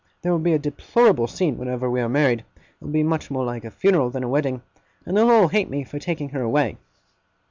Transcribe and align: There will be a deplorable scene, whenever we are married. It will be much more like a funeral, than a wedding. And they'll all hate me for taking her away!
There 0.23 0.31
will 0.31 0.39
be 0.39 0.53
a 0.53 0.57
deplorable 0.57 1.27
scene, 1.27 1.59
whenever 1.59 1.87
we 1.87 2.01
are 2.01 2.09
married. 2.09 2.43
It 2.57 2.83
will 2.83 2.89
be 2.89 3.03
much 3.03 3.29
more 3.29 3.45
like 3.45 3.63
a 3.63 3.69
funeral, 3.69 4.09
than 4.09 4.23
a 4.23 4.29
wedding. 4.29 4.63
And 5.05 5.15
they'll 5.15 5.29
all 5.29 5.49
hate 5.49 5.69
me 5.69 5.83
for 5.83 5.99
taking 5.99 6.29
her 6.29 6.41
away! 6.41 6.77